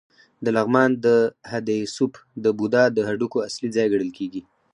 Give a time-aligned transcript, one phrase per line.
[0.43, 1.07] د لغمان د
[1.51, 2.13] هده ستوپ
[2.43, 4.41] د بودا د هډوکو اصلي ځای ګڼل کېږي